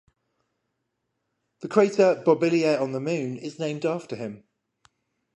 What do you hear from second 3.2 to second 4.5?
is named after him.